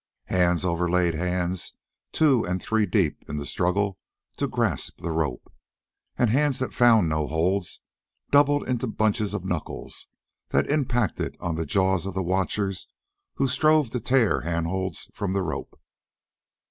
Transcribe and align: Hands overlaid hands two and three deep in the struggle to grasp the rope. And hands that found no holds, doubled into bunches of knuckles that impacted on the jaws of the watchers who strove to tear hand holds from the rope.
Hands 0.29 0.65
overlaid 0.65 1.13
hands 1.13 1.73
two 2.11 2.43
and 2.43 2.59
three 2.59 2.87
deep 2.87 3.17
in 3.29 3.37
the 3.37 3.45
struggle 3.45 3.99
to 4.37 4.47
grasp 4.47 4.99
the 4.99 5.11
rope. 5.11 5.53
And 6.17 6.31
hands 6.31 6.57
that 6.57 6.73
found 6.73 7.07
no 7.07 7.27
holds, 7.27 7.81
doubled 8.31 8.67
into 8.67 8.87
bunches 8.87 9.35
of 9.35 9.45
knuckles 9.45 10.07
that 10.49 10.67
impacted 10.71 11.37
on 11.39 11.53
the 11.53 11.67
jaws 11.67 12.07
of 12.07 12.15
the 12.15 12.23
watchers 12.23 12.87
who 13.35 13.47
strove 13.47 13.91
to 13.91 13.99
tear 13.99 14.41
hand 14.41 14.65
holds 14.65 15.07
from 15.13 15.33
the 15.33 15.43
rope. 15.43 15.79